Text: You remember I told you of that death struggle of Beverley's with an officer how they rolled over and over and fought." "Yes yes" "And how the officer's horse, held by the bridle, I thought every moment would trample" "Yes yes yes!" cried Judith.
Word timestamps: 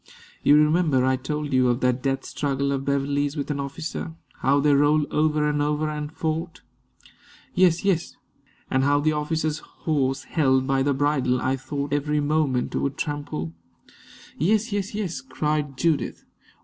You 0.41 0.55
remember 0.55 1.05
I 1.05 1.15
told 1.15 1.53
you 1.53 1.67
of 1.67 1.81
that 1.81 2.01
death 2.01 2.25
struggle 2.25 2.71
of 2.71 2.85
Beverley's 2.85 3.37
with 3.37 3.51
an 3.51 3.59
officer 3.59 4.15
how 4.39 4.59
they 4.59 4.73
rolled 4.73 5.05
over 5.13 5.47
and 5.47 5.61
over 5.61 5.87
and 5.91 6.11
fought." 6.11 6.61
"Yes 7.53 7.85
yes" 7.85 8.15
"And 8.71 8.83
how 8.83 8.99
the 8.99 9.11
officer's 9.13 9.59
horse, 9.59 10.23
held 10.23 10.65
by 10.65 10.81
the 10.81 10.95
bridle, 10.95 11.39
I 11.39 11.55
thought 11.55 11.93
every 11.93 12.19
moment 12.19 12.73
would 12.75 12.97
trample" 12.97 13.53
"Yes 14.39 14.71
yes 14.71 14.95
yes!" 14.95 15.21
cried 15.21 15.77
Judith. 15.77 16.25